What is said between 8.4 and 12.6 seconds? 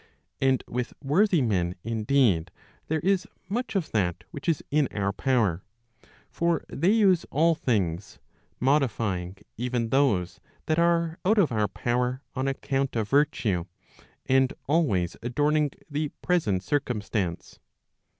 modifying even those that are out of our power on